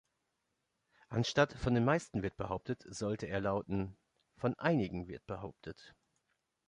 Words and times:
Anstatt 1.09 1.53
‚von 1.59 1.75
den 1.75 1.85
meisten 1.85 2.23
wird 2.23 2.35
behauptet’ 2.35 2.83
sollte 2.89 3.27
er 3.27 3.39
lauten 3.39 3.95
‚von 4.35 4.55
einigen 4.57 5.07
wird 5.07 5.27
behauptet’. 5.27 5.93